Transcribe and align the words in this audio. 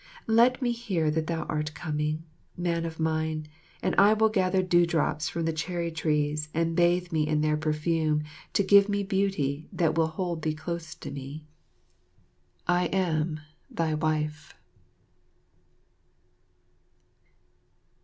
Let 0.25 0.63
me 0.63 0.71
hear 0.71 1.11
that 1.11 1.27
thou 1.27 1.43
art 1.43 1.75
coming, 1.75 2.23
man 2.57 2.85
of 2.85 2.99
mine, 2.99 3.45
and 3.83 3.93
I 3.99 4.13
will 4.13 4.29
gather 4.29 4.63
dewdrops 4.63 5.29
from 5.29 5.45
the 5.45 5.53
cherry 5.53 5.91
trees 5.91 6.49
and 6.55 6.75
bathe 6.75 7.11
me 7.11 7.27
in 7.27 7.41
their 7.41 7.55
perfume 7.55 8.23
to 8.53 8.63
give 8.63 8.89
me 8.89 9.03
beauty 9.03 9.69
that 9.71 9.93
will 9.95 10.07
hold 10.07 10.41
thee 10.41 10.55
close 10.55 10.95
to 10.95 11.11
me. 11.11 11.45
I 12.65 12.85
am, 12.87 13.41
Thy 13.69 13.93
Wife. 13.93 14.55